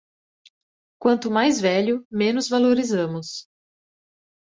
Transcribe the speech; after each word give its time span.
Quanto 0.99 1.29
mais 1.29 1.61
velho, 1.61 2.03
menos 2.09 2.49
valorizamos. 2.49 3.47